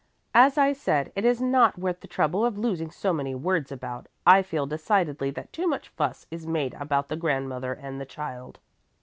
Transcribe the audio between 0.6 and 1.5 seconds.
said, it is